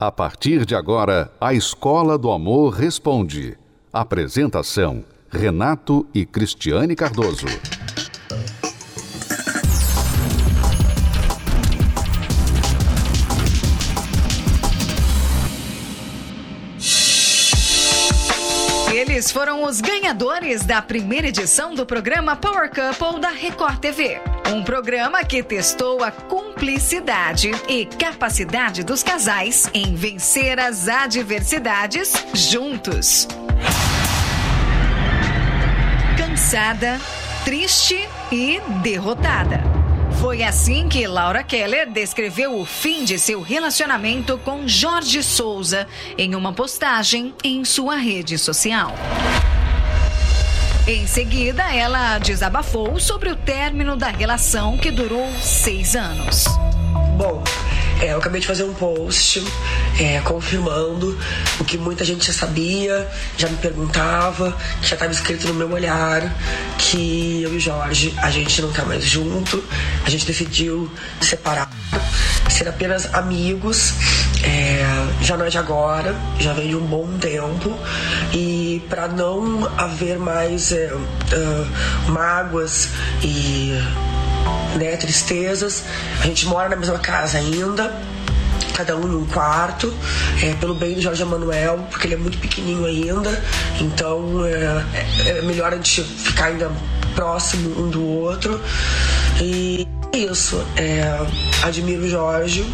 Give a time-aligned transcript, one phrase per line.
[0.00, 3.58] A partir de agora, a Escola do Amor Responde.
[3.92, 7.46] Apresentação: Renato e Cristiane Cardoso.
[18.94, 24.20] Eles foram os ganhadores da primeira edição do programa Power Couple da Record TV.
[24.50, 33.28] Um programa que testou a cumplicidade e capacidade dos casais em vencer as adversidades juntos.
[36.16, 36.98] Cansada,
[37.44, 39.60] triste e derrotada.
[40.18, 45.86] Foi assim que Laura Keller descreveu o fim de seu relacionamento com Jorge Souza
[46.16, 48.94] em uma postagem em sua rede social.
[50.88, 56.46] Em seguida, ela desabafou sobre o término da relação que durou seis anos.
[57.18, 57.44] Bom,
[58.00, 59.44] é, eu acabei de fazer um post
[60.00, 61.18] é, confirmando
[61.60, 63.06] o que muita gente já sabia,
[63.36, 66.34] já me perguntava, que já estava escrito no meu olhar,
[66.78, 69.62] que eu e Jorge, a gente não tá mais junto,
[70.06, 71.70] a gente decidiu separar,
[72.48, 73.92] ser apenas amigos.
[74.44, 74.78] É,
[75.20, 77.76] já não é de agora, já vem de um bom tempo
[78.32, 82.90] e para não haver mais é, uh, mágoas
[83.22, 83.76] e
[84.76, 85.84] né, tristezas,
[86.20, 87.92] a gente mora na mesma casa ainda,
[88.74, 89.92] cada um num quarto,
[90.42, 93.42] é, pelo bem do Jorge Emanuel, porque ele é muito pequenininho ainda,
[93.80, 96.70] então é, é melhor a gente ficar ainda
[97.14, 98.60] próximo um do outro.
[99.40, 101.02] E é isso, é,
[101.64, 102.64] admiro o Jorge,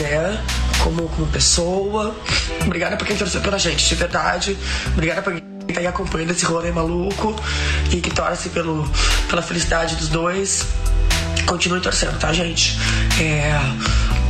[0.00, 0.38] né?
[0.84, 2.14] Como, como pessoa.
[2.60, 4.56] Obrigada por quem torceu pela gente, de verdade.
[4.92, 7.34] Obrigada por quem tá aí acompanhando esse rolê maluco
[7.90, 8.86] e que torce pelo,
[9.26, 10.66] pela felicidade dos dois.
[11.46, 12.76] Continue torcendo, tá, gente?
[13.18, 13.58] É,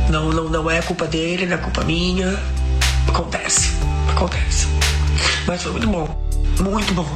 [0.09, 2.39] não, não, não é culpa dele, não é culpa minha.
[3.09, 3.71] Acontece,
[4.09, 4.67] acontece.
[5.45, 6.25] Mas foi muito bom,
[6.61, 7.07] muito bom.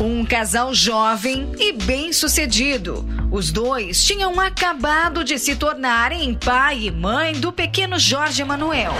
[0.00, 3.04] Um casal jovem e bem-sucedido.
[3.30, 8.92] Os dois tinham acabado de se tornarem pai e mãe do pequeno Jorge Emanuel.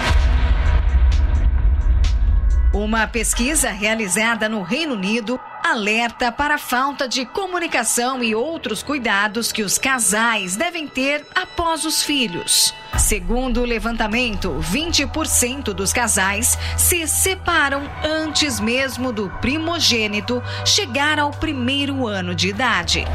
[2.73, 9.51] Uma pesquisa realizada no Reino Unido alerta para a falta de comunicação e outros cuidados
[9.51, 12.73] que os casais devem ter após os filhos.
[12.97, 22.07] Segundo o levantamento, 20% dos casais se separam antes mesmo do primogênito chegar ao primeiro
[22.07, 23.05] ano de idade.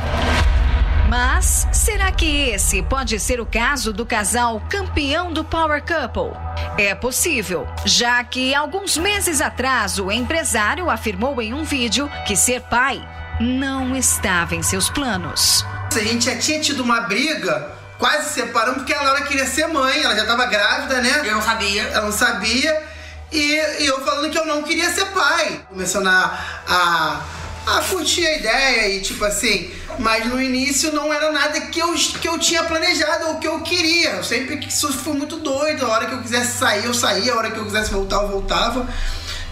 [1.08, 6.36] Mas será que esse pode ser o caso do casal campeão do Power Couple?
[6.76, 12.62] É possível, já que alguns meses atrás o empresário afirmou em um vídeo que ser
[12.62, 13.06] pai
[13.40, 15.64] não estava em seus planos.
[15.94, 20.02] A gente já tinha tido uma briga, quase separando, porque a Laura queria ser mãe,
[20.02, 21.22] ela já estava grávida, né?
[21.24, 21.82] Eu não sabia.
[21.82, 22.82] Ela não sabia.
[23.30, 25.64] E, e eu falando que eu não queria ser pai.
[25.68, 26.38] Começando a,
[26.68, 27.20] a
[27.66, 31.94] ah, curti a ideia e tipo assim, mas no início não era nada que eu,
[31.94, 34.10] que eu tinha planejado ou que eu queria.
[34.10, 35.86] Eu sempre que isso foi muito doido.
[35.86, 38.28] A hora que eu quisesse sair, eu saía, a hora que eu quisesse voltar, eu
[38.28, 38.86] voltava.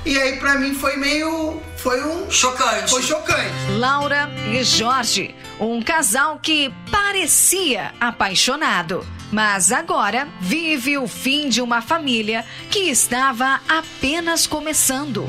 [0.05, 1.61] E aí pra mim foi meio.
[1.77, 2.31] Foi um.
[2.31, 2.91] Chocante.
[2.91, 3.53] Foi chocante.
[3.79, 9.07] Laura e Jorge, um casal que parecia apaixonado.
[9.33, 15.29] Mas agora vive o fim de uma família que estava apenas começando.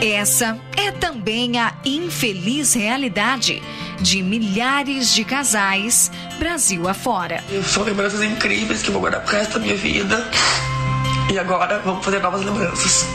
[0.00, 3.60] Essa é também a infeliz realidade
[4.00, 7.42] de milhares de casais Brasil afora.
[7.66, 10.24] São lembranças incríveis que eu vou guardar pro resto da minha vida.
[11.32, 13.06] E agora vamos fazer novas lembranças.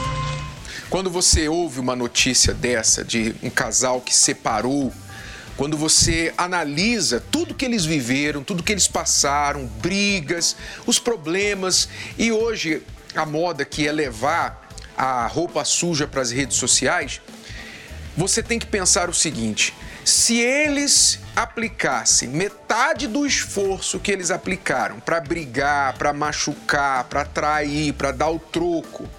[0.89, 4.91] Quando você ouve uma notícia dessa de um casal que separou,
[5.55, 12.29] quando você analisa tudo que eles viveram, tudo que eles passaram, brigas, os problemas, e
[12.29, 12.83] hoje
[13.15, 14.62] a moda que é levar
[15.03, 17.19] a roupa suja para as redes sociais,
[18.15, 19.73] você tem que pensar o seguinte:
[20.05, 27.91] se eles aplicassem metade do esforço que eles aplicaram para brigar, para machucar, para trair,
[27.93, 29.09] para dar o troco,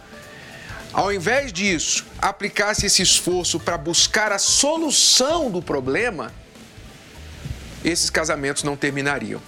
[0.91, 6.33] ao invés disso, aplicasse esse esforço para buscar a solução do problema,
[7.85, 9.43] esses casamentos não terminariam.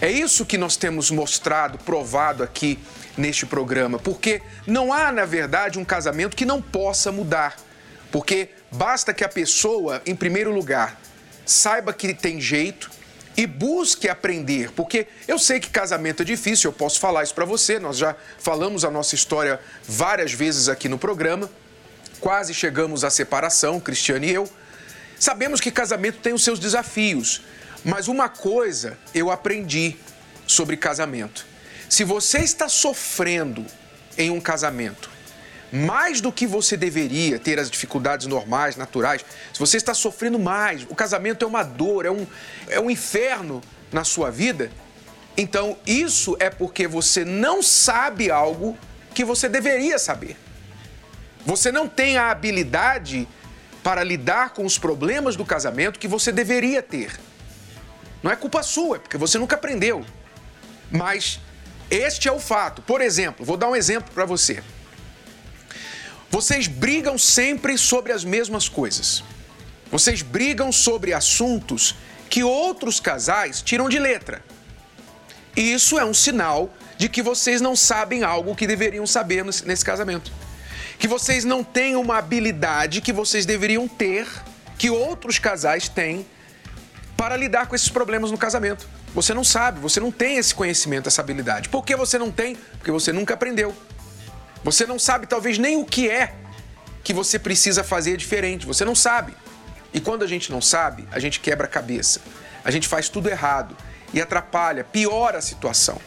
[0.00, 2.80] É isso que nós temos mostrado, provado aqui
[3.20, 7.56] neste programa, porque não há, na verdade, um casamento que não possa mudar.
[8.10, 10.98] Porque basta que a pessoa, em primeiro lugar,
[11.46, 12.90] saiba que tem jeito
[13.36, 17.44] e busque aprender, porque eu sei que casamento é difícil, eu posso falar isso para
[17.44, 21.48] você, nós já falamos a nossa história várias vezes aqui no programa,
[22.20, 24.50] quase chegamos à separação, Cristiane e eu.
[25.18, 27.42] Sabemos que casamento tem os seus desafios,
[27.84, 29.96] mas uma coisa eu aprendi
[30.46, 31.49] sobre casamento.
[31.90, 33.66] Se você está sofrendo
[34.16, 35.10] em um casamento,
[35.72, 40.84] mais do que você deveria ter as dificuldades normais, naturais, se você está sofrendo mais,
[40.88, 42.24] o casamento é uma dor, é um,
[42.68, 43.60] é um inferno
[43.90, 44.70] na sua vida,
[45.36, 48.78] então isso é porque você não sabe algo
[49.12, 50.36] que você deveria saber.
[51.44, 53.26] Você não tem a habilidade
[53.82, 57.18] para lidar com os problemas do casamento que você deveria ter.
[58.22, 60.06] Não é culpa sua, é porque você nunca aprendeu.
[60.88, 61.40] Mas
[61.90, 62.80] este é o fato.
[62.82, 64.62] Por exemplo, vou dar um exemplo para você.
[66.30, 69.24] Vocês brigam sempre sobre as mesmas coisas.
[69.90, 71.96] Vocês brigam sobre assuntos
[72.28, 74.44] que outros casais tiram de letra.
[75.56, 79.84] E isso é um sinal de que vocês não sabem algo que deveriam saber nesse
[79.84, 80.30] casamento.
[80.96, 84.28] Que vocês não têm uma habilidade que vocês deveriam ter,
[84.78, 86.24] que outros casais têm,
[87.16, 88.88] para lidar com esses problemas no casamento.
[89.14, 91.68] Você não sabe, você não tem esse conhecimento, essa habilidade.
[91.68, 92.54] Por que você não tem?
[92.54, 93.74] Porque você nunca aprendeu.
[94.62, 96.34] Você não sabe talvez nem o que é
[97.02, 98.66] que você precisa fazer diferente.
[98.66, 99.34] Você não sabe.
[99.92, 102.20] E quando a gente não sabe, a gente quebra a cabeça.
[102.64, 103.76] A gente faz tudo errado
[104.12, 106.00] e atrapalha, piora a situação.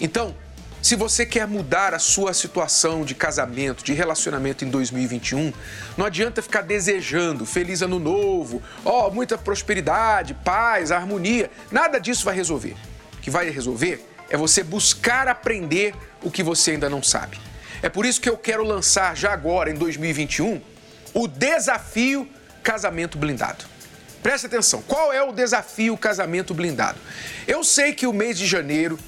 [0.00, 0.34] Então,
[0.80, 5.52] se você quer mudar a sua situação de casamento, de relacionamento em 2021,
[5.96, 11.50] não adianta ficar desejando feliz ano novo, ó, oh, muita prosperidade, paz, harmonia.
[11.70, 12.76] Nada disso vai resolver.
[13.14, 17.38] O que vai resolver é você buscar aprender o que você ainda não sabe.
[17.82, 20.60] É por isso que eu quero lançar já agora, em 2021,
[21.12, 22.28] o desafio
[22.62, 23.64] Casamento Blindado.
[24.22, 26.98] Preste atenção, qual é o desafio Casamento Blindado?
[27.46, 28.98] Eu sei que o mês de janeiro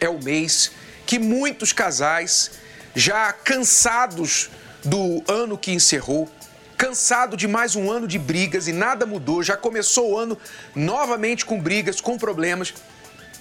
[0.00, 0.72] é o mês
[1.06, 2.52] que muitos casais,
[2.94, 4.50] já cansados
[4.84, 6.28] do ano que encerrou,
[6.76, 10.38] cansado de mais um ano de brigas e nada mudou, já começou o ano
[10.74, 12.72] novamente com brigas, com problemas,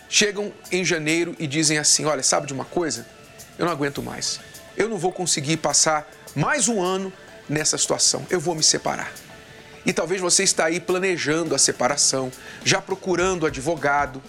[0.10, 3.06] chegam em janeiro e dizem assim: Olha, sabe de uma coisa?
[3.58, 4.40] Eu não aguento mais.
[4.76, 7.14] Eu não vou conseguir passar mais um ano
[7.48, 8.26] nessa situação.
[8.30, 9.12] Eu vou me separar.
[9.86, 12.32] E talvez você está aí planejando a separação,
[12.64, 14.22] já procurando advogado,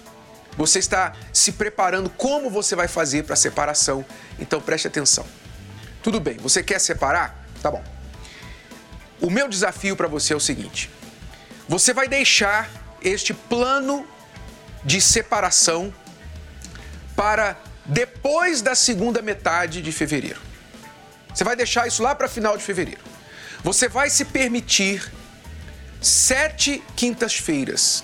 [0.56, 4.04] você está se preparando como você vai fazer para a separação.
[4.38, 5.26] Então preste atenção.
[6.02, 7.46] Tudo bem, você quer separar?
[7.62, 7.84] Tá bom.
[9.20, 10.90] O meu desafio para você é o seguinte:
[11.68, 12.70] você vai deixar
[13.02, 14.06] este plano
[14.84, 15.92] de separação
[17.14, 20.40] para depois da segunda metade de fevereiro.
[21.34, 23.00] Você vai deixar isso lá para final de fevereiro.
[23.62, 25.12] Você vai se permitir
[26.00, 28.02] sete quintas-feiras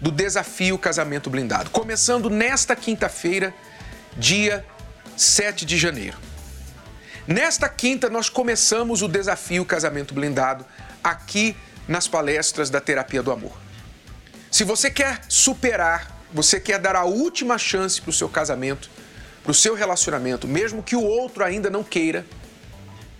[0.00, 3.52] do desafio Casamento Blindado, começando nesta quinta-feira,
[4.16, 4.64] dia
[5.16, 6.16] 7 de janeiro.
[7.26, 10.64] Nesta quinta, nós começamos o desafio Casamento Blindado
[11.02, 11.56] aqui
[11.86, 13.52] nas palestras da Terapia do Amor.
[14.50, 18.90] Se você quer superar, você quer dar a última chance para o seu casamento,
[19.42, 22.24] para o seu relacionamento, mesmo que o outro ainda não queira,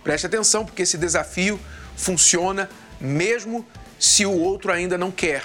[0.03, 1.59] preste atenção, porque esse desafio
[1.95, 3.65] funciona mesmo
[3.99, 5.43] se o outro ainda não quer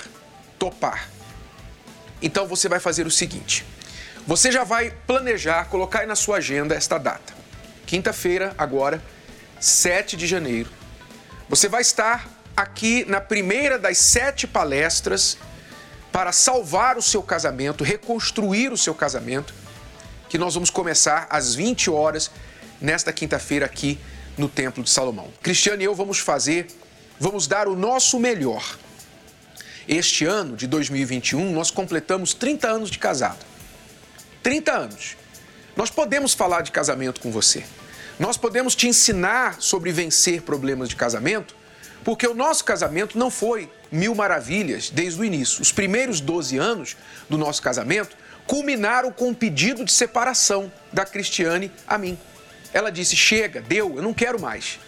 [0.59, 1.14] topar.
[2.25, 3.67] Então você vai fazer o seguinte:
[4.27, 7.35] você já vai planejar, colocar aí na sua agenda esta data.
[7.87, 9.01] Quinta-feira, agora,
[9.61, 10.71] 7 de janeiro.
[11.51, 12.27] Você vai estar
[12.57, 15.37] aqui na primeira das sete palestras
[16.11, 19.53] para salvar o seu casamento, reconstruir o seu casamento,
[20.31, 22.31] que nós vamos começar às 20 horas
[22.81, 24.01] nesta quinta-feira aqui
[24.39, 25.31] no Templo de Salomão.
[25.43, 26.69] Cristiano e eu vamos fazer,
[27.21, 28.65] vamos dar o nosso melhor
[29.89, 33.45] este ano de 2021, nós completamos 30 anos de casado.
[34.43, 35.17] 30 anos.
[35.77, 37.65] Nós podemos falar de casamento com você.
[38.19, 41.57] Nós podemos te ensinar sobre vencer problemas de casamento,
[42.05, 45.61] porque o nosso casamento não foi mil maravilhas desde o início.
[45.61, 46.97] Os primeiros 12 anos
[47.29, 52.19] do nosso casamento culminaram com um pedido de separação da Cristiane a mim.
[52.73, 54.79] Ela disse: Chega, deu, eu não quero mais.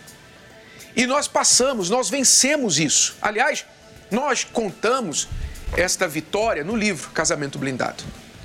[0.95, 3.17] E nós passamos, nós vencemos isso.
[3.21, 3.65] Aliás,
[4.11, 5.29] nós contamos
[5.77, 8.05] esta vitória no livro Casamento Blindado.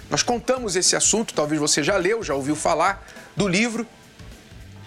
[0.10, 3.88] Nós contamos esse assunto, talvez você já leu, já ouviu falar do livro.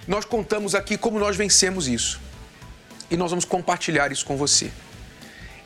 [0.07, 2.21] Nós contamos aqui como nós vencemos isso.
[3.11, 4.71] E nós vamos compartilhar isso com você.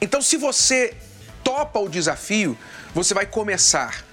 [0.00, 0.96] Então, se você
[1.42, 2.56] topa o desafio,
[2.94, 4.04] você vai começar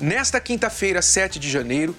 [0.00, 1.94] nesta quinta-feira, 7 de janeiro,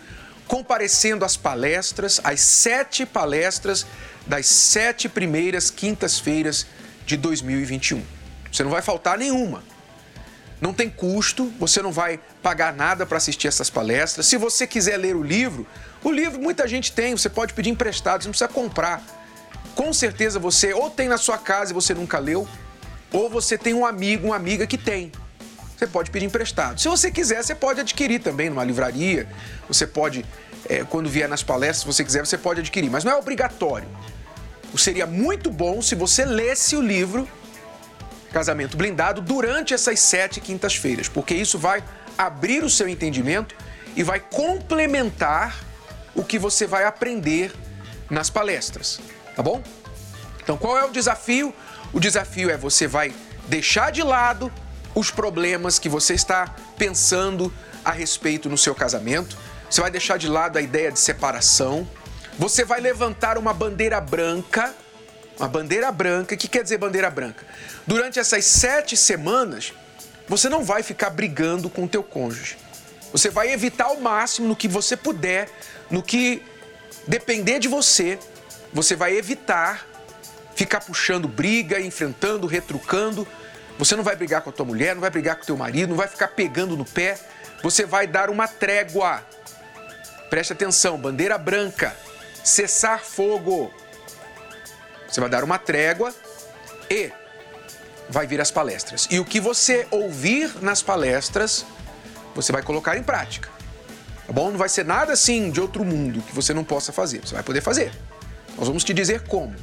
[0.47, 3.85] comparecendo às palestras, às sete palestras
[4.25, 6.65] das sete primeiras quintas-feiras
[7.05, 8.18] de 2021.
[8.51, 9.63] Você não vai faltar nenhuma.
[10.61, 14.25] Não tem custo, você não vai pagar nada para assistir essas palestras.
[14.25, 15.65] Se você quiser ler o livro,
[16.03, 19.01] o livro muita gente tem, você pode pedir emprestado, você não precisa comprar.
[19.73, 22.47] Com certeza você ou tem na sua casa e você nunca leu,
[23.11, 25.11] ou você tem um amigo, uma amiga que tem.
[25.77, 26.79] você pode pedir emprestado.
[26.79, 29.29] Se você quiser, você pode adquirir também numa livraria.
[29.69, 30.25] Você pode,
[30.67, 32.89] é, quando vier nas palestras, se você quiser, você pode adquirir.
[32.89, 33.87] Mas não é obrigatório.
[34.77, 37.27] Seria muito bom se você lesse o livro
[38.31, 41.83] Casamento Blindado durante essas sete quintas-feiras, porque isso vai
[42.17, 43.55] abrir o seu entendimento
[43.95, 45.55] e vai complementar
[46.15, 47.53] o que você vai aprender
[48.09, 48.99] nas palestras,
[49.35, 49.61] tá bom?
[50.41, 51.53] Então, qual é o desafio?
[51.93, 53.13] O desafio é você vai
[53.47, 54.51] deixar de lado
[54.95, 57.53] os problemas que você está pensando
[57.85, 59.37] a respeito no seu casamento,
[59.69, 61.87] você vai deixar de lado a ideia de separação,
[62.37, 64.73] você vai levantar uma bandeira branca.
[65.39, 66.35] Uma bandeira branca.
[66.35, 67.45] O que quer dizer bandeira branca?
[67.87, 69.73] Durante essas sete semanas,
[70.27, 72.57] você não vai ficar brigando com o teu cônjuge.
[73.11, 75.49] Você vai evitar ao máximo no que você puder,
[75.89, 76.43] no que
[77.07, 78.19] depender de você,
[78.71, 79.87] você vai evitar
[80.55, 83.27] ficar puxando briga, enfrentando, retrucando.
[83.77, 85.89] Você não vai brigar com a tua mulher, não vai brigar com o teu marido,
[85.89, 87.17] não vai ficar pegando no pé.
[87.63, 89.25] Você vai dar uma trégua.
[90.29, 91.95] Preste atenção, bandeira branca
[92.43, 93.73] cessar fogo.
[95.09, 96.13] Você vai dar uma trégua
[96.89, 97.11] e
[98.09, 99.07] vai vir as palestras.
[99.09, 101.65] E o que você ouvir nas palestras,
[102.35, 103.49] você vai colocar em prática.
[104.25, 104.51] Tá bom?
[104.51, 107.19] Não vai ser nada assim de outro mundo que você não possa fazer.
[107.25, 107.91] Você vai poder fazer.
[108.57, 109.55] Nós vamos te dizer como.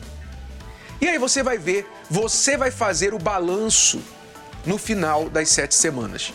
[1.01, 4.03] E aí você vai ver, você vai fazer o balanço
[4.65, 6.33] no final das sete semanas.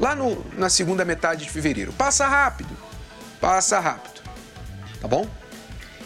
[0.00, 1.92] Lá no, na segunda metade de fevereiro.
[1.92, 2.76] Passa rápido.
[3.40, 4.22] Passa rápido.
[5.00, 5.28] Tá bom?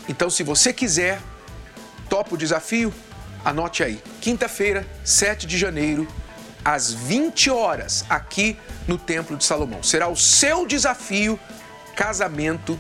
[0.09, 1.21] Então, se você quiser,
[2.11, 2.93] topa o desafio,
[3.45, 4.03] anote aí.
[4.21, 6.07] Quinta-feira, 7 de janeiro,
[6.65, 9.83] às 20 horas, aqui no Templo de Salomão.
[9.83, 11.39] Será o seu desafio
[11.95, 12.79] casamento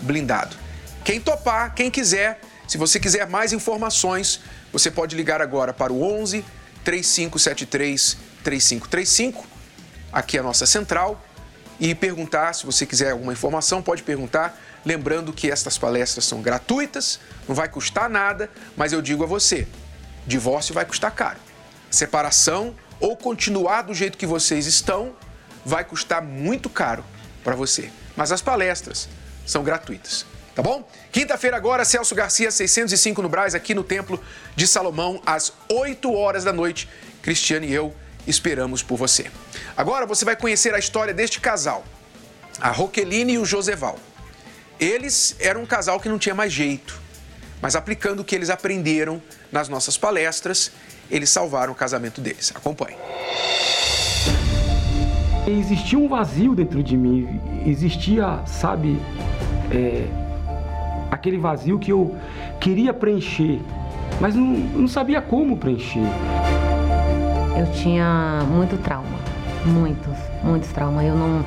[0.00, 0.56] blindado.
[1.04, 4.40] Quem topar, quem quiser, se você quiser mais informações,
[4.72, 6.44] você pode ligar agora para o 11
[6.82, 9.44] 3573 3535,
[10.10, 11.22] aqui é a nossa central,
[11.78, 17.20] e perguntar, se você quiser alguma informação, pode perguntar Lembrando que estas palestras são gratuitas,
[17.46, 19.66] não vai custar nada, mas eu digo a você:
[20.26, 21.38] divórcio vai custar caro.
[21.90, 25.14] Separação ou continuar do jeito que vocês estão
[25.64, 27.04] vai custar muito caro
[27.44, 27.90] para você.
[28.16, 29.08] Mas as palestras
[29.46, 30.24] são gratuitas.
[30.54, 30.88] Tá bom?
[31.12, 34.22] Quinta-feira agora, Celso Garcia, 605 no Braz, aqui no Templo
[34.56, 36.88] de Salomão, às 8 horas da noite.
[37.22, 37.94] Cristiane e eu
[38.26, 39.30] esperamos por você.
[39.76, 41.84] Agora você vai conhecer a história deste casal,
[42.60, 43.98] a Roqueline e o Joseval.
[44.80, 46.98] Eles eram um casal que não tinha mais jeito,
[47.60, 49.20] mas aplicando o que eles aprenderam
[49.52, 50.72] nas nossas palestras,
[51.10, 52.50] eles salvaram o casamento deles.
[52.54, 52.96] Acompanhe.
[55.46, 58.98] Existia um vazio dentro de mim, existia, sabe,
[59.70, 60.06] é,
[61.10, 62.16] aquele vazio que eu
[62.58, 63.60] queria preencher,
[64.18, 66.08] mas não, não sabia como preencher.
[67.58, 69.18] Eu tinha muito trauma,
[69.66, 71.04] muitos, muitos traumas.
[71.04, 71.44] Eu não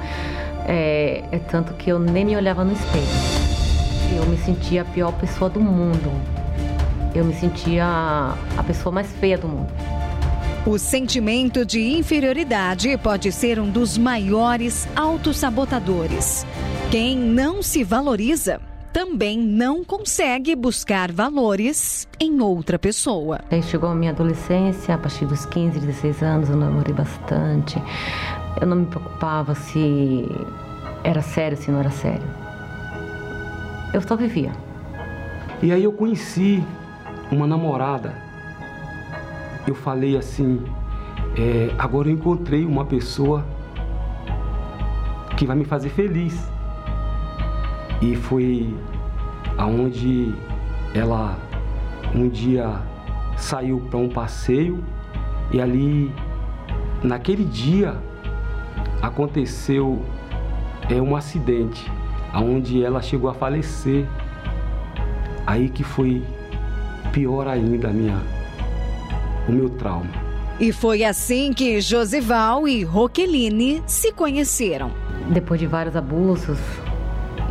[1.33, 3.07] é, tanto que eu nem me olhava no espelho.
[4.15, 6.11] Eu me sentia a pior pessoa do mundo.
[7.15, 9.71] Eu me sentia a pessoa mais feia do mundo.
[10.63, 16.45] O sentimento de inferioridade pode ser um dos maiores autossabotadores.
[16.91, 18.61] Quem não se valoriza
[18.93, 23.41] também não consegue buscar valores em outra pessoa.
[23.49, 27.81] Aí chegou a minha adolescência, a partir dos 15, 16 anos, eu namorei bastante.
[28.61, 30.29] Eu não me preocupava se
[31.03, 32.25] era sério, se não era sério.
[33.93, 34.51] Eu só vivia.
[35.61, 36.63] E aí eu conheci
[37.31, 38.15] uma namorada.
[39.67, 40.63] Eu falei assim:
[41.37, 43.45] é, agora eu encontrei uma pessoa
[45.35, 46.49] que vai me fazer feliz.
[48.01, 48.75] E foi
[49.57, 50.33] aonde
[50.93, 51.37] ela
[52.13, 52.81] um dia
[53.37, 54.83] saiu para um passeio
[55.51, 56.11] e ali
[57.03, 57.97] naquele dia
[59.01, 60.01] aconteceu
[60.89, 61.91] é um acidente
[62.31, 64.05] aonde ela chegou a falecer.
[65.45, 66.23] Aí que foi
[67.11, 68.21] pior ainda a minha
[69.47, 70.09] o meu trauma.
[70.59, 74.91] E foi assim que Josival e Roqueline se conheceram.
[75.29, 76.59] Depois de vários abusos,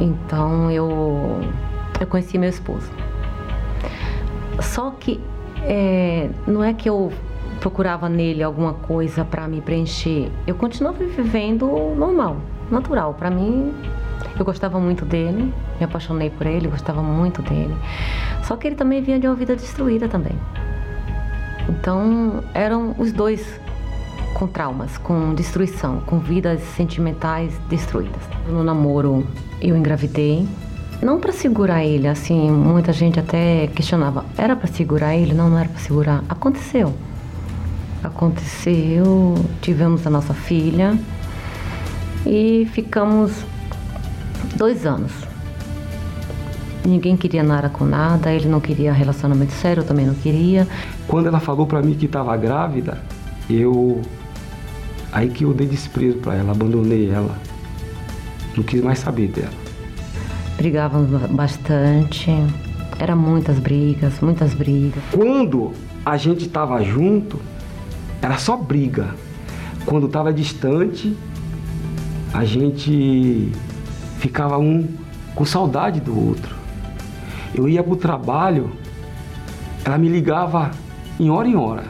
[0.00, 1.40] então eu
[2.00, 2.90] eu conheci meu esposo.
[4.60, 5.20] Só que
[5.62, 7.12] é, não é que eu
[7.60, 10.30] procurava nele alguma coisa para me preencher.
[10.46, 12.38] Eu continuava vivendo normal,
[12.72, 13.14] natural.
[13.14, 13.72] Para mim,
[14.38, 17.76] eu gostava muito dele, me apaixonei por ele, gostava muito dele.
[18.42, 20.36] Só que ele também vinha de uma vida destruída também.
[21.68, 23.60] Então, eram os dois
[24.34, 28.22] com traumas, com destruição, com vidas sentimentais destruídas.
[28.48, 29.26] No namoro,
[29.60, 30.46] eu engravidei.
[31.00, 34.24] Não para segurar ele, assim, muita gente até questionava.
[34.36, 35.34] Era para segurar ele?
[35.34, 36.24] Não, não era para segurar.
[36.28, 36.94] Aconteceu.
[38.02, 40.98] Aconteceu, tivemos a nossa filha
[42.26, 43.32] e ficamos
[44.56, 45.12] dois anos.
[46.84, 50.66] Ninguém queria nada com nada, ele não queria relacionamento sério, eu também não queria.
[51.06, 53.00] Quando ela falou para mim que estava grávida,
[53.48, 54.02] eu
[55.12, 57.36] aí que eu dei desprezo para ela, abandonei ela.
[58.56, 59.52] Não quis mais saber dela.
[60.56, 62.30] Brigávamos bastante,
[62.98, 65.02] eram muitas brigas, muitas brigas.
[65.12, 65.72] Quando
[66.04, 67.38] a gente estava junto,
[68.20, 69.14] era só briga.
[69.86, 71.16] Quando estava distante,
[72.32, 73.52] a gente
[74.18, 74.88] ficava um
[75.34, 76.54] com saudade do outro.
[77.54, 78.72] Eu ia para o trabalho,
[79.84, 80.70] ela me ligava
[81.20, 81.84] em hora em hora.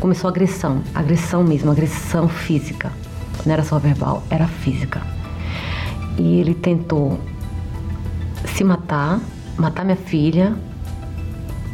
[0.00, 2.90] Começou a agressão, agressão mesmo, agressão física.
[3.46, 5.00] Não era só verbal, era física.
[6.18, 7.18] E ele tentou
[8.46, 9.20] se matar,
[9.56, 10.54] matar minha filha,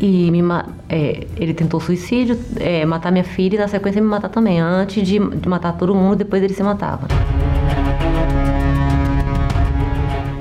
[0.00, 0.40] e me,
[0.88, 4.58] é, ele tentou suicídio, é, matar minha filha e na sequência me matar também.
[4.58, 7.06] Antes de, matar todo mundo, depois ele se matava.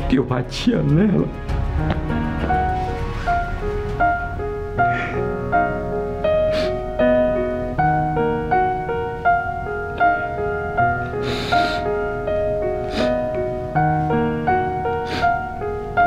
[0.10, 1.28] Que eu batia nela.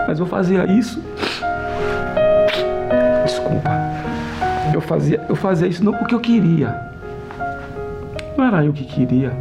[0.09, 1.01] Mas eu fazia isso
[4.75, 6.91] Eu fazia, eu fazia isso não porque eu queria.
[8.37, 9.33] Não era eu que queria.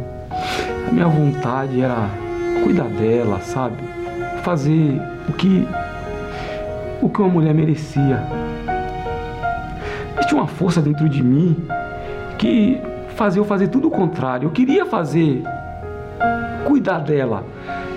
[0.88, 2.08] A minha vontade era
[2.62, 3.91] cuidar dela, sabe?
[4.42, 5.66] Fazer o que
[7.00, 8.26] o que uma mulher merecia.
[10.28, 11.56] Tinha uma força dentro de mim
[12.38, 12.80] que
[13.14, 14.46] fazia eu fazer tudo o contrário.
[14.46, 15.42] Eu queria fazer
[16.64, 17.44] cuidar dela,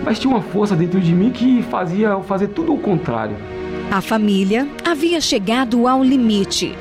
[0.03, 3.37] mas tinha uma força dentro de mim que fazia eu fazer tudo o contrário.
[3.91, 6.75] A família havia chegado ao limite.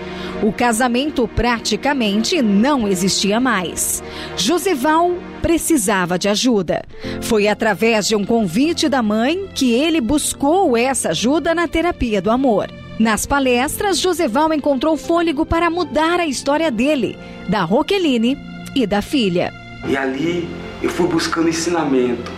[0.45, 4.03] O casamento praticamente não existia mais.
[4.37, 6.85] Joseval precisava de ajuda.
[7.23, 12.31] Foi através de um convite da mãe que ele buscou essa ajuda na terapia do
[12.31, 12.71] amor.
[12.99, 17.17] Nas palestras, Joseval encontrou fôlego para mudar a história dele,
[17.49, 18.37] da Roqueline
[18.77, 19.51] e da filha.
[19.89, 20.47] E ali
[20.83, 22.31] eu fui buscando ensinamento,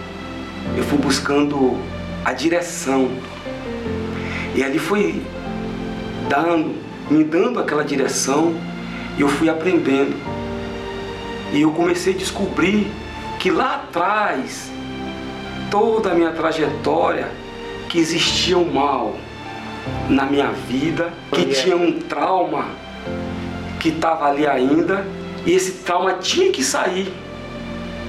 [0.77, 1.77] eu fui buscando
[2.25, 3.11] a direção.
[4.55, 5.21] E ali foi
[6.29, 8.55] dando me dando aquela direção
[9.17, 10.17] e eu fui aprendendo.
[11.53, 12.91] E eu comecei a descobrir
[13.39, 14.71] que lá atrás,
[15.71, 17.29] toda a minha trajetória,
[17.89, 19.15] que existia um mal
[20.09, 22.67] na minha vida, que tinha um trauma
[23.79, 25.07] que estava ali ainda,
[25.45, 27.13] e esse trauma tinha que sair.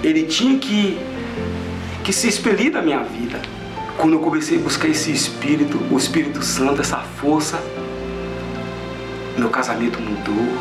[0.04, 0.98] Ele tinha que,
[2.04, 3.40] que se expelir da minha vida.
[3.98, 7.60] Quando eu comecei a buscar esse Espírito, o Espírito Santo, essa força,
[9.38, 10.58] meu casamento mudou.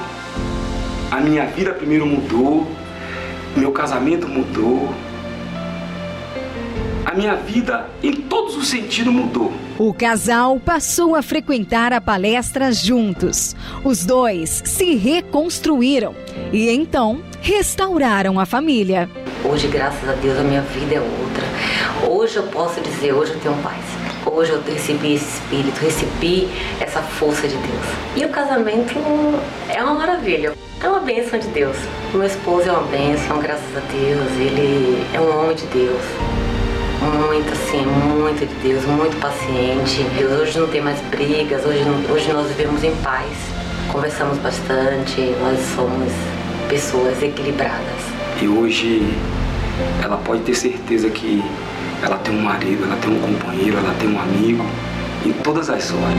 [1.10, 2.66] A minha vida primeiro mudou.
[3.56, 4.92] Meu casamento mudou.
[7.04, 9.52] A minha vida, em todos os sentidos, mudou.
[9.78, 13.56] O casal passou a frequentar a palestra juntos.
[13.82, 16.14] Os dois se reconstruíram
[16.52, 19.08] e então restauraram a família.
[19.44, 22.10] Hoje, graças a Deus, a minha vida é outra.
[22.10, 24.05] Hoje eu posso dizer, hoje eu tenho paz.
[24.36, 26.46] Hoje eu recebi esse espírito, recebi
[26.78, 27.86] essa força de Deus.
[28.14, 28.92] E o casamento
[29.66, 31.74] é uma maravilha, é uma bênção de Deus.
[32.12, 34.30] O meu esposo é uma bênção, graças a Deus.
[34.32, 36.02] Ele é um homem de Deus.
[37.00, 40.02] Muito assim, muito de Deus, muito paciente.
[40.18, 43.32] Deus, hoje não tem mais brigas, hoje, hoje nós vivemos em paz.
[43.90, 46.12] Conversamos bastante, nós somos
[46.68, 48.02] pessoas equilibradas.
[48.42, 49.00] E hoje
[50.04, 51.42] ela pode ter certeza que
[52.02, 54.64] ela tem um marido, ela tem um companheiro, ela tem um amigo,
[55.24, 56.16] em todas as horas.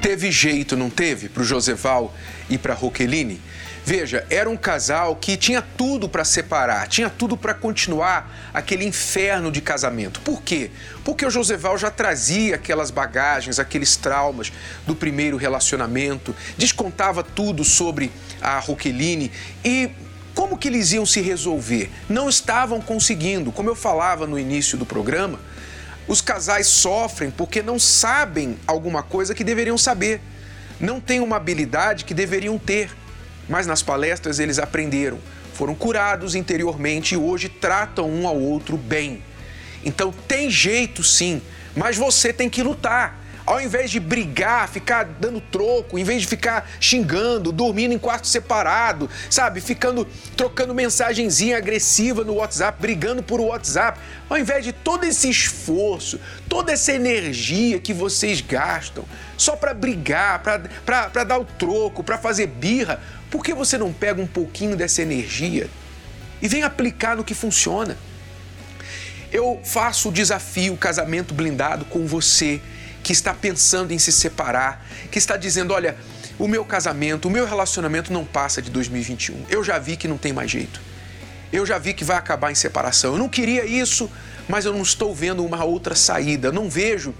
[0.00, 2.14] Teve jeito, não teve, para o Joseval
[2.48, 3.40] e para a Roqueline?
[3.84, 9.50] Veja, era um casal que tinha tudo para separar, tinha tudo para continuar aquele inferno
[9.50, 10.20] de casamento.
[10.20, 10.70] Por quê?
[11.04, 14.52] Porque o Joseval já trazia aquelas bagagens, aqueles traumas
[14.86, 19.32] do primeiro relacionamento, descontava tudo sobre a Roqueline
[19.64, 19.90] e
[20.34, 21.90] como que eles iam se resolver?
[22.08, 23.50] Não estavam conseguindo.
[23.50, 25.40] Como eu falava no início do programa,
[26.06, 30.20] os casais sofrem porque não sabem alguma coisa que deveriam saber,
[30.78, 32.90] não têm uma habilidade que deveriam ter
[33.48, 35.18] mas nas palestras eles aprenderam,
[35.54, 39.22] foram curados interiormente e hoje tratam um ao outro bem.
[39.84, 41.42] Então tem jeito sim,
[41.74, 43.18] mas você tem que lutar.
[43.50, 48.28] ao invés de brigar, ficar dando troco, em vez de ficar xingando, dormindo em quarto
[48.28, 49.60] separado, sabe?
[49.60, 53.98] Ficando trocando mensagenzinha agressiva no WhatsApp, brigando por WhatsApp,
[54.28, 59.04] ao invés de todo esse esforço, toda essa energia que vocês gastam
[59.36, 60.40] só para brigar,
[60.84, 63.00] para dar o troco, para fazer birra,
[63.30, 65.70] por que você não pega um pouquinho dessa energia
[66.42, 67.96] e vem aplicar no que funciona?
[69.32, 72.60] Eu faço o desafio casamento blindado com você
[73.02, 75.96] que está pensando em se separar, que está dizendo: olha,
[76.38, 79.44] o meu casamento, o meu relacionamento não passa de 2021.
[79.48, 80.80] Eu já vi que não tem mais jeito.
[81.52, 83.12] Eu já vi que vai acabar em separação.
[83.12, 84.10] Eu não queria isso,
[84.48, 86.50] mas eu não estou vendo uma outra saída.
[86.50, 87.14] Não vejo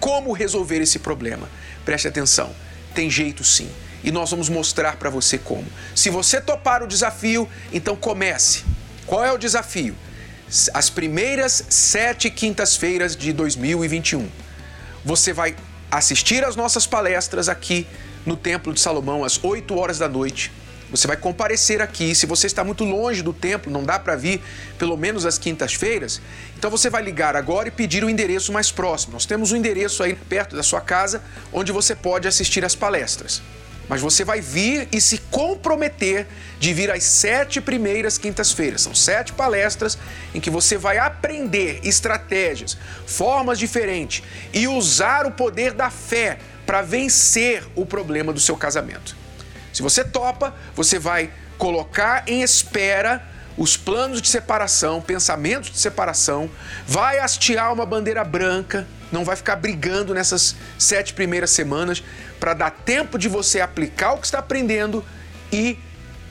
[0.00, 1.48] como resolver esse problema.
[1.84, 2.54] Preste atenção,
[2.94, 3.70] tem jeito sim.
[4.04, 5.66] E nós vamos mostrar para você como.
[5.96, 8.62] Se você topar o desafio, então comece.
[9.06, 9.96] Qual é o desafio?
[10.72, 14.28] as primeiras sete quintas-feiras de 2021.
[15.04, 15.56] Você vai
[15.90, 17.86] assistir às nossas palestras aqui
[18.24, 20.52] no Templo de Salomão às 8 horas da noite.
[20.90, 22.14] Você vai comparecer aqui.
[22.14, 24.40] Se você está muito longe do templo, não dá para vir
[24.78, 26.20] pelo menos às quintas-feiras,
[26.56, 29.14] então você vai ligar agora e pedir o endereço mais próximo.
[29.14, 33.42] Nós temos um endereço aí perto da sua casa onde você pode assistir às palestras
[33.88, 36.26] mas você vai vir e se comprometer
[36.58, 38.82] de vir às sete primeiras quintas-feiras.
[38.82, 39.98] São sete palestras
[40.34, 46.82] em que você vai aprender estratégias, formas diferentes e usar o poder da fé para
[46.82, 49.16] vencer o problema do seu casamento.
[49.72, 53.22] Se você topa, você vai colocar em espera
[53.56, 56.50] os planos de separação, pensamentos de separação,
[56.86, 62.02] vai hastear uma bandeira branca, não vai ficar brigando nessas sete primeiras semanas
[62.40, 65.04] para dar tempo de você aplicar o que está aprendendo
[65.52, 65.78] e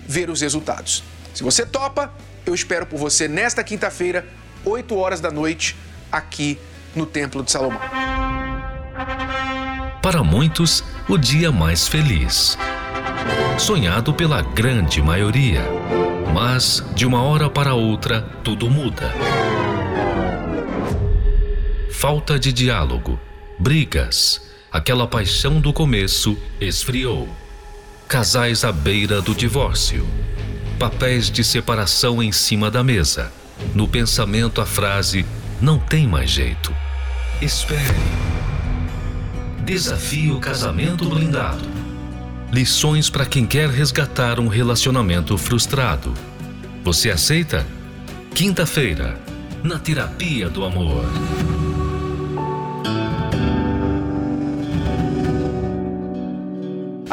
[0.05, 1.01] ver os resultados.
[1.33, 2.13] Se você topa,
[2.45, 4.27] eu espero por você nesta quinta-feira,
[4.65, 5.77] 8 horas da noite,
[6.11, 6.59] aqui
[6.93, 7.79] no Templo de Salomão.
[10.01, 12.57] Para muitos, o dia mais feliz.
[13.57, 15.61] Sonhado pela grande maioria.
[16.33, 19.13] Mas, de uma hora para outra, tudo muda
[22.03, 23.17] falta de diálogo,
[23.57, 27.29] brigas, aquela paixão do começo esfriou.
[28.09, 30.05] Casais à beira do divórcio.
[30.77, 33.31] Papéis de separação em cima da mesa.
[33.73, 35.25] No pensamento a frase
[35.61, 36.75] não tem mais jeito.
[37.41, 37.95] Espere.
[39.63, 41.63] Desafio Casamento Blindado.
[42.51, 46.13] Lições para quem quer resgatar um relacionamento frustrado.
[46.83, 47.65] Você aceita?
[48.35, 49.17] Quinta-feira,
[49.63, 51.05] na Terapia do Amor.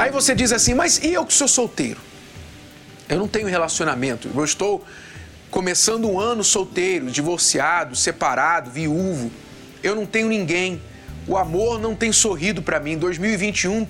[0.00, 2.00] Aí você diz assim, mas e eu que sou solteiro?
[3.06, 4.82] Eu não tenho relacionamento, eu estou
[5.50, 9.30] começando um ano solteiro, divorciado, separado, viúvo.
[9.82, 10.80] Eu não tenho ninguém.
[11.26, 12.96] O amor não tem sorrido para mim.
[12.96, 13.86] 2021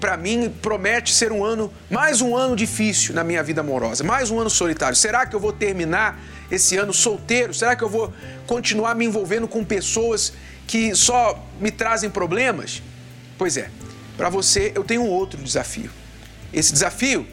[0.00, 4.30] para mim promete ser um ano, mais um ano difícil na minha vida amorosa, mais
[4.30, 4.96] um ano solitário.
[4.96, 6.18] Será que eu vou terminar
[6.50, 7.52] esse ano solteiro?
[7.52, 8.14] Será que eu vou
[8.46, 10.32] continuar me envolvendo com pessoas
[10.66, 12.80] que só me trazem problemas?
[13.36, 13.68] Pois é,
[14.18, 15.90] para você, eu tenho outro desafio.
[16.52, 17.24] Esse desafio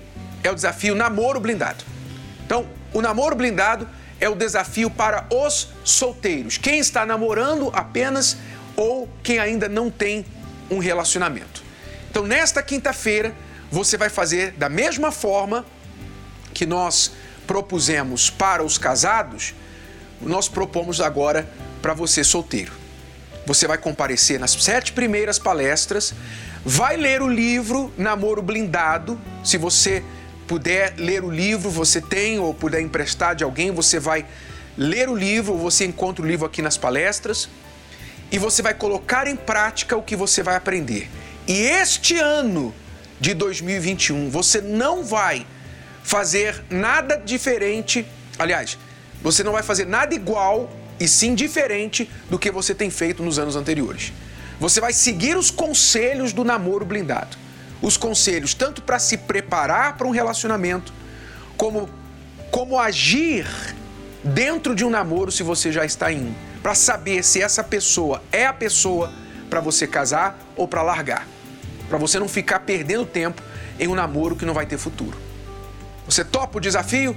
[0.43, 1.83] é o desafio namoro blindado.
[2.45, 3.89] Então, o namoro blindado
[4.21, 6.59] é o desafio para os solteiros.
[6.59, 8.37] Quem está namorando apenas
[8.75, 10.23] ou quem ainda não tem
[10.69, 11.63] um relacionamento.
[12.11, 13.33] Então, nesta quinta-feira,
[13.71, 15.65] você vai fazer da mesma forma
[16.53, 17.13] que nós
[17.47, 19.55] propusemos para os casados,
[20.21, 21.49] nós propomos agora
[21.81, 22.84] para você solteiro.
[23.45, 26.13] Você vai comparecer nas sete primeiras palestras,
[26.67, 29.21] Vai ler o livro Namoro Blindado.
[29.43, 30.03] Se você
[30.47, 34.25] puder ler o livro, você tem ou puder emprestar de alguém, você vai
[34.75, 37.47] ler o livro, você encontra o livro aqui nas palestras
[38.31, 41.07] e você vai colocar em prática o que você vai aprender.
[41.47, 42.73] E este ano
[43.19, 45.45] de 2021, você não vai
[46.01, 48.07] fazer nada diferente,
[48.39, 48.75] aliás,
[49.21, 50.67] você não vai fazer nada igual
[50.99, 54.13] e sim diferente do que você tem feito nos anos anteriores.
[54.59, 57.37] Você vai seguir os conselhos do namoro blindado.
[57.81, 60.93] Os conselhos tanto para se preparar para um relacionamento,
[61.57, 61.89] como
[62.51, 63.45] como agir
[64.23, 68.45] dentro de um namoro se você já está em para saber se essa pessoa é
[68.47, 69.11] a pessoa
[69.49, 71.27] para você casar ou para largar.
[71.89, 73.41] Para você não ficar perdendo tempo
[73.77, 75.17] em um namoro que não vai ter futuro.
[76.07, 77.15] Você topa o desafio?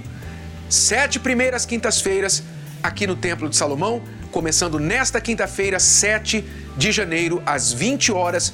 [0.69, 2.43] Sete primeiras quintas-feiras
[2.81, 6.43] aqui no Templo de Salomão, começando nesta quinta-feira, 7
[6.77, 8.53] de janeiro, às 20 horas.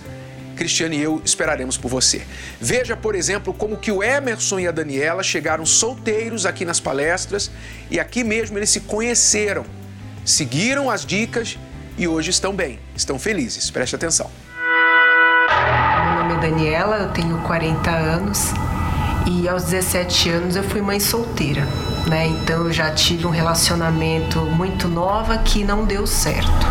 [0.56, 2.22] Cristiane e eu esperaremos por você.
[2.62, 7.52] Veja, por exemplo, como que o Emerson e a Daniela chegaram solteiros aqui nas palestras
[7.92, 9.66] e aqui mesmo eles se conheceram,
[10.24, 11.58] seguiram as dicas
[11.98, 13.70] e hoje estão bem, estão felizes.
[13.70, 14.32] Preste atenção.
[16.46, 18.52] Daniela, eu tenho 40 anos
[19.26, 21.68] e aos 17 anos eu fui mãe solteira,
[22.08, 22.28] né?
[22.28, 26.66] Então eu já tive um relacionamento muito nova que não deu certo.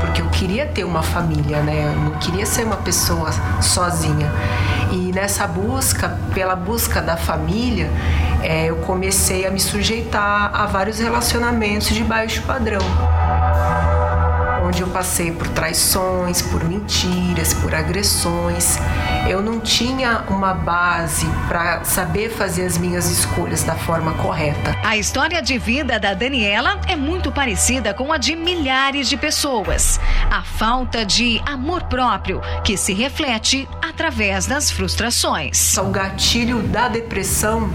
[0.00, 1.92] Porque eu queria ter uma família, né?
[1.94, 3.30] Eu não queria ser uma pessoa
[3.60, 4.30] sozinha.
[4.92, 7.90] E nessa busca, pela busca da família,
[8.42, 12.80] é, eu comecei a me sujeitar a vários relacionamentos de baixo padrão
[14.70, 18.78] onde eu passei por traições, por mentiras, por agressões.
[19.28, 24.76] Eu não tinha uma base para saber fazer as minhas escolhas da forma correta.
[24.84, 29.98] A história de vida da Daniela é muito parecida com a de milhares de pessoas.
[30.30, 35.76] A falta de amor próprio que se reflete através das frustrações.
[35.78, 37.68] O gatilho da depressão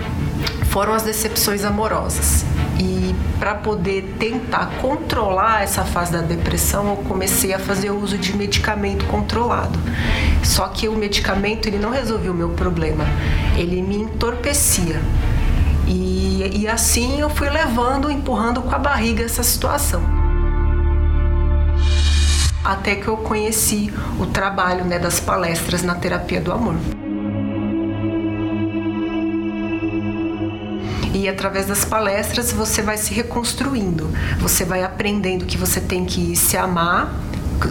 [0.69, 2.45] foram as decepções amorosas.
[2.79, 8.35] E para poder tentar controlar essa fase da depressão, eu comecei a fazer uso de
[8.35, 9.79] medicamento controlado.
[10.43, 13.05] Só que o medicamento ele não resolveu o meu problema,
[13.57, 14.99] ele me entorpecia.
[15.87, 20.01] E, e assim eu fui levando, empurrando com a barriga essa situação.
[22.63, 26.75] Até que eu conheci o trabalho né, das palestras na terapia do amor.
[31.27, 36.57] Através das palestras você vai se reconstruindo, você vai aprendendo que você tem que se
[36.57, 37.13] amar,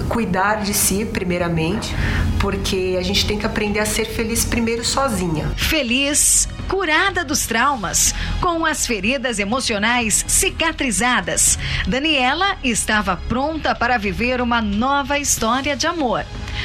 [0.08, 1.94] cuidar de si primeiramente,
[2.40, 5.50] porque a gente tem que aprender a ser feliz primeiro sozinha.
[5.56, 14.60] Feliz, curada dos traumas, com as feridas emocionais cicatrizadas, Daniela estava pronta para viver uma
[14.60, 16.24] nova história de amor.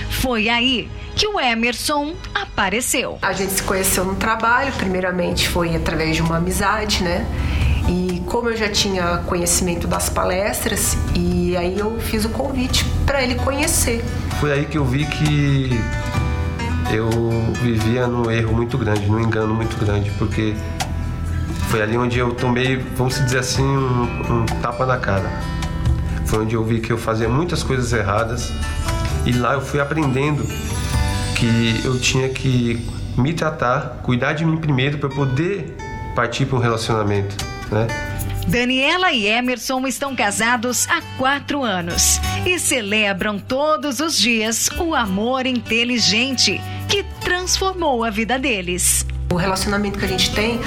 [0.10, 3.19] Foi aí que o Emerson apareceu.
[3.21, 7.27] A gente se conheceu no trabalho, primeiramente foi através de uma amizade, né?
[7.89, 13.21] E como eu já tinha conhecimento das palestras, e aí eu fiz o convite para
[13.21, 14.01] ele conhecer.
[14.39, 15.77] Foi aí que eu vi que
[16.89, 17.10] eu
[17.62, 20.55] vivia num erro muito grande, num engano muito grande, porque
[21.67, 25.29] foi ali onde eu tomei, vamos dizer assim, um, um tapa na cara.
[26.27, 28.53] Foi onde eu vi que eu fazia muitas coisas erradas
[29.25, 30.47] e lá eu fui aprendendo
[31.39, 32.86] que eu tinha que
[33.17, 35.75] me tratar, cuidar de mim primeiro para poder
[36.13, 37.36] partir para um relacionamento,
[37.71, 37.88] né?
[38.45, 45.45] Daniela e Emerson estão casados há quatro anos e celebram todos os dias o amor
[45.45, 49.06] inteligente que transformou a vida deles.
[49.32, 50.60] O relacionamento que a gente tem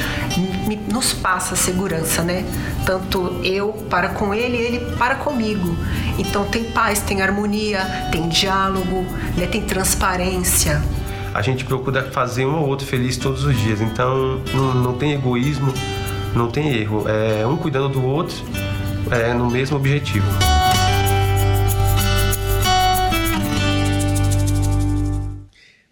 [0.89, 2.45] nos passa segurança, né?
[2.87, 5.77] Tanto eu para com ele, ele para comigo.
[6.19, 9.03] Então tem paz, tem harmonia, tem diálogo,
[9.37, 9.47] né?
[9.47, 10.83] tem transparência.
[11.35, 15.13] A gente procura fazer um ou outro feliz todos os dias, então não, não tem
[15.13, 15.73] egoísmo,
[16.35, 17.07] não tem erro.
[17.09, 18.37] É um cuidando do outro
[19.11, 20.27] é, no mesmo objetivo.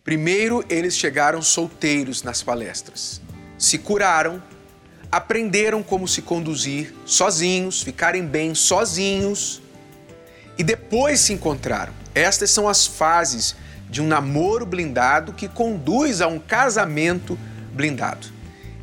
[0.04, 3.22] Primeiro, eles chegaram solteiros nas palestras,
[3.56, 4.42] se curaram,
[5.10, 9.62] aprenderam como se conduzir sozinhos, ficarem bem sozinhos
[10.60, 11.94] e depois se encontraram.
[12.14, 13.56] Estas são as fases
[13.88, 17.38] de um namoro blindado que conduz a um casamento
[17.72, 18.26] blindado.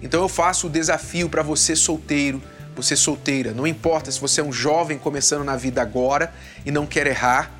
[0.01, 2.41] Então eu faço o desafio para você solteiro,
[2.75, 6.33] você solteira, não importa se você é um jovem começando na vida agora
[6.65, 7.51] e não quer errar,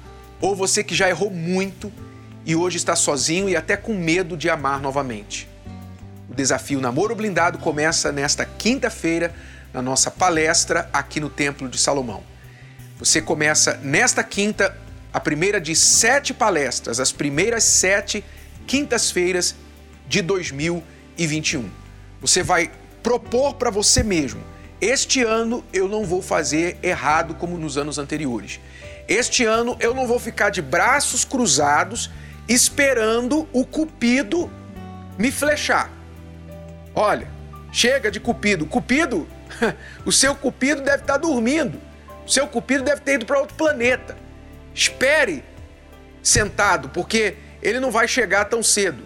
[0.42, 1.94] ou você que já errou muito
[2.44, 5.48] e hoje está sozinho e até com medo de amar novamente.
[6.28, 9.32] O desafio Namoro Blindado começa nesta quinta-feira
[9.72, 12.24] na nossa palestra aqui no Templo de Salomão.
[13.00, 14.76] Você começa nesta quinta
[15.14, 18.24] a primeira de sete palestras, as primeiras sete
[18.66, 19.56] quintas-feiras
[20.08, 21.70] de 2021.
[22.20, 22.72] Você vai
[23.04, 24.44] propor para você mesmo:
[24.82, 28.60] este ano eu não vou fazer errado como nos anos anteriores.
[29.08, 32.10] Este ano eu não vou ficar de braços cruzados
[32.48, 34.52] esperando o cupido
[35.18, 35.92] me flechar.
[36.96, 37.28] Olha,
[37.72, 38.66] chega de cupido.
[38.66, 39.28] Cupido,
[40.04, 41.87] o seu cupido deve estar dormindo.
[42.28, 44.18] Seu cupido deve ter ido para outro planeta.
[44.74, 45.44] Espere
[46.22, 49.04] sentado, porque ele não vai chegar tão cedo.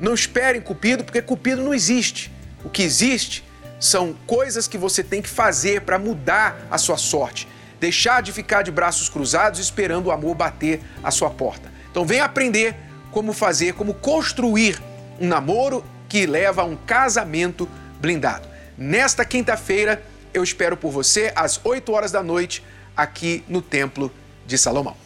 [0.00, 2.30] Não espere em cupido, porque cupido não existe.
[2.64, 3.44] O que existe
[3.78, 7.46] são coisas que você tem que fazer para mudar a sua sorte.
[7.78, 11.70] Deixar de ficar de braços cruzados esperando o amor bater a sua porta.
[11.90, 12.74] Então vem aprender
[13.10, 14.82] como fazer, como construir
[15.20, 17.68] um namoro que leva a um casamento
[18.00, 18.48] blindado.
[18.76, 20.02] Nesta quinta-feira,
[20.36, 22.62] eu espero por você às 8 horas da noite
[22.96, 24.12] aqui no Templo
[24.46, 24.96] de Salomão.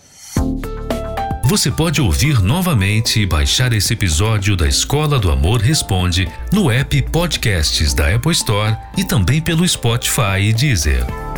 [1.45, 7.03] Você pode ouvir novamente e baixar esse episódio da Escola do Amor Responde no app
[7.11, 11.30] Podcasts da Apple Store e também pelo Spotify e Deezer.